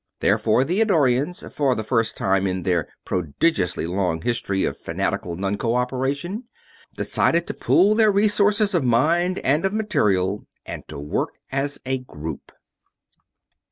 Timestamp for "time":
2.17-2.47